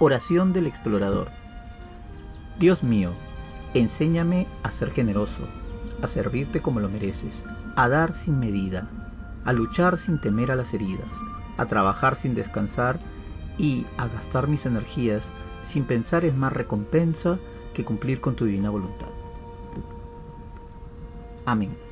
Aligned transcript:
Oración 0.00 0.52
del 0.52 0.68
explorador. 0.68 1.28
Dios 2.60 2.84
mío, 2.84 3.10
enséñame 3.74 4.46
a 4.62 4.70
ser 4.70 4.92
generoso, 4.92 5.48
a 6.02 6.06
servirte 6.06 6.60
como 6.60 6.78
lo 6.78 6.88
mereces, 6.88 7.34
a 7.74 7.88
dar 7.88 8.14
sin 8.14 8.38
medida, 8.38 8.88
a 9.44 9.52
luchar 9.52 9.98
sin 9.98 10.20
temer 10.20 10.52
a 10.52 10.56
las 10.56 10.72
heridas, 10.72 11.08
a 11.56 11.66
trabajar 11.66 12.14
sin 12.14 12.34
descansar 12.34 13.00
y 13.58 13.86
a 13.96 14.06
gastar 14.06 14.46
mis 14.46 14.66
energías 14.66 15.28
sin 15.64 15.84
pensar 15.84 16.24
en 16.24 16.38
más 16.38 16.52
recompensa 16.52 17.38
que 17.74 17.84
cumplir 17.84 18.20
con 18.20 18.36
tu 18.36 18.44
divina 18.44 18.70
voluntad. 18.70 19.08
Amén. 21.44 21.87